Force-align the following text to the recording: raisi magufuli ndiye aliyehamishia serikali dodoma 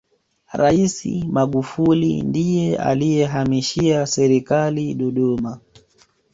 raisi 0.53 1.25
magufuli 1.31 2.21
ndiye 2.21 2.77
aliyehamishia 2.77 4.07
serikali 4.07 4.93
dodoma 4.95 5.59